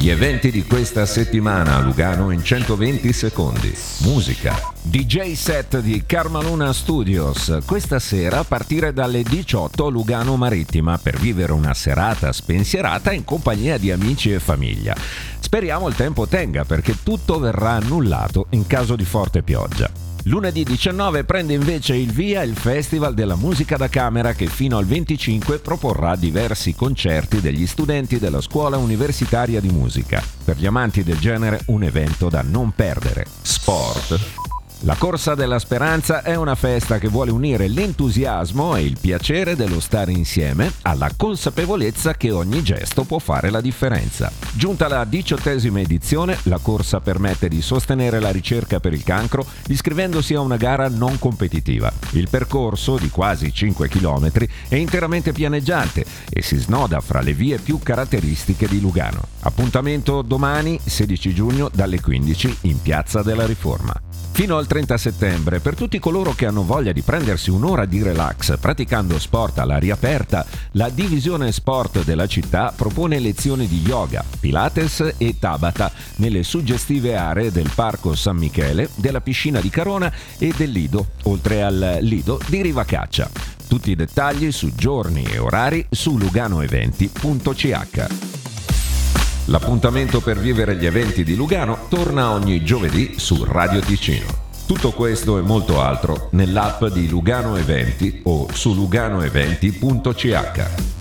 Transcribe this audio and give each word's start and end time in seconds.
Gli 0.00 0.08
eventi 0.08 0.50
di 0.50 0.64
questa 0.64 1.04
settimana 1.04 1.76
a 1.76 1.80
Lugano 1.80 2.30
in 2.30 2.42
120 2.42 3.12
secondi. 3.12 3.70
Musica. 3.98 4.72
DJ 4.80 5.32
set 5.32 5.78
di 5.80 6.04
Carmaluna 6.06 6.72
Studios. 6.72 7.58
Questa 7.66 7.98
sera 7.98 8.38
a 8.38 8.44
partire 8.44 8.94
dalle 8.94 9.22
18 9.22 9.84
a 9.84 9.90
Lugano 9.90 10.36
Marittima 10.36 10.96
per 10.96 11.18
vivere 11.18 11.52
una 11.52 11.74
serata 11.74 12.32
spensierata 12.32 13.12
in 13.12 13.24
compagnia 13.24 13.76
di 13.76 13.90
amici 13.90 14.32
e 14.32 14.40
famiglia. 14.40 14.96
Speriamo 15.38 15.86
il 15.86 15.94
tempo 15.94 16.26
tenga 16.26 16.64
perché 16.64 17.02
tutto 17.02 17.38
verrà 17.38 17.72
annullato 17.72 18.46
in 18.52 18.66
caso 18.66 18.96
di 18.96 19.04
forte 19.04 19.42
pioggia. 19.42 20.09
Lunedì 20.24 20.64
19 20.64 21.24
prende 21.24 21.54
invece 21.54 21.96
il 21.96 22.12
via 22.12 22.42
il 22.42 22.54
Festival 22.54 23.14
della 23.14 23.36
Musica 23.36 23.76
da 23.78 23.88
Camera 23.88 24.34
che 24.34 24.48
fino 24.48 24.76
al 24.76 24.84
25 24.84 25.60
proporrà 25.60 26.14
diversi 26.14 26.74
concerti 26.74 27.40
degli 27.40 27.66
studenti 27.66 28.18
della 28.18 28.42
Scuola 28.42 28.76
Universitaria 28.76 29.60
di 29.60 29.70
Musica. 29.70 30.22
Per 30.44 30.58
gli 30.58 30.66
amanti 30.66 31.02
del 31.02 31.18
genere 31.18 31.62
un 31.66 31.84
evento 31.84 32.28
da 32.28 32.42
non 32.42 32.72
perdere. 32.72 33.24
Sport, 33.40 34.49
la 34.82 34.94
Corsa 34.94 35.34
della 35.34 35.58
Speranza 35.58 36.22
è 36.22 36.34
una 36.36 36.54
festa 36.54 36.98
che 36.98 37.08
vuole 37.08 37.30
unire 37.30 37.68
l'entusiasmo 37.68 38.76
e 38.76 38.82
il 38.82 38.96
piacere 38.98 39.54
dello 39.54 39.78
stare 39.78 40.12
insieme 40.12 40.72
alla 40.82 41.10
consapevolezza 41.14 42.14
che 42.14 42.30
ogni 42.30 42.62
gesto 42.62 43.04
può 43.04 43.18
fare 43.18 43.50
la 43.50 43.60
differenza. 43.60 44.32
Giunta 44.52 44.88
la 44.88 45.04
diciottesima 45.04 45.80
edizione, 45.80 46.38
la 46.44 46.58
corsa 46.62 47.00
permette 47.00 47.48
di 47.48 47.60
sostenere 47.60 48.20
la 48.20 48.30
ricerca 48.30 48.80
per 48.80 48.94
il 48.94 49.04
cancro 49.04 49.44
iscrivendosi 49.68 50.34
a 50.34 50.40
una 50.40 50.56
gara 50.56 50.88
non 50.88 51.18
competitiva. 51.18 51.92
Il 52.12 52.30
percorso, 52.30 52.96
di 52.96 53.10
quasi 53.10 53.52
5 53.52 53.88
km, 53.88 54.30
è 54.68 54.76
interamente 54.76 55.32
pianeggiante 55.32 56.06
e 56.30 56.40
si 56.40 56.56
snoda 56.56 57.00
fra 57.00 57.20
le 57.20 57.34
vie 57.34 57.58
più 57.58 57.80
caratteristiche 57.80 58.66
di 58.66 58.80
Lugano. 58.80 59.26
Appuntamento 59.40 60.22
domani, 60.22 60.80
16 60.82 61.34
giugno, 61.34 61.70
dalle 61.70 62.00
15 62.00 62.58
in 62.62 62.80
Piazza 62.80 63.22
della 63.22 63.44
Riforma. 63.44 64.09
Fino 64.40 64.56
al 64.56 64.66
30 64.66 64.96
settembre, 64.96 65.60
per 65.60 65.74
tutti 65.74 65.98
coloro 65.98 66.32
che 66.32 66.46
hanno 66.46 66.64
voglia 66.64 66.92
di 66.92 67.02
prendersi 67.02 67.50
un'ora 67.50 67.84
di 67.84 68.02
relax 68.02 68.58
praticando 68.58 69.18
sport 69.18 69.58
all'aria 69.58 69.92
aperta, 69.92 70.46
la 70.72 70.88
divisione 70.88 71.52
sport 71.52 72.04
della 72.04 72.26
città 72.26 72.72
propone 72.74 73.18
lezioni 73.18 73.68
di 73.68 73.82
yoga, 73.82 74.24
pilates 74.40 75.16
e 75.18 75.38
tabata 75.38 75.92
nelle 76.16 76.42
suggestive 76.42 77.16
aree 77.16 77.52
del 77.52 77.70
Parco 77.74 78.14
San 78.14 78.38
Michele, 78.38 78.88
della 78.94 79.20
piscina 79.20 79.60
di 79.60 79.68
Carona 79.68 80.10
e 80.38 80.54
del 80.56 80.70
Lido, 80.70 81.08
oltre 81.24 81.62
al 81.62 81.98
Lido 82.00 82.40
di 82.46 82.62
Rivacaccia. 82.62 83.28
Tutti 83.68 83.90
i 83.90 83.94
dettagli 83.94 84.50
su 84.52 84.74
giorni 84.74 85.22
e 85.22 85.36
orari 85.36 85.84
su 85.90 86.16
luganoeventi.ch. 86.16 88.29
L'appuntamento 89.50 90.20
per 90.20 90.38
vivere 90.38 90.76
gli 90.76 90.86
eventi 90.86 91.24
di 91.24 91.34
Lugano 91.34 91.86
torna 91.88 92.30
ogni 92.30 92.62
giovedì 92.62 93.18
su 93.18 93.44
Radio 93.44 93.80
Ticino. 93.80 94.26
Tutto 94.64 94.92
questo 94.92 95.38
e 95.38 95.40
molto 95.40 95.80
altro 95.80 96.28
nell'app 96.32 96.84
di 96.84 97.08
Lugano 97.08 97.56
Eventi 97.56 98.20
o 98.22 98.46
su 98.52 98.74
luganoeventi.ch. 98.74 100.99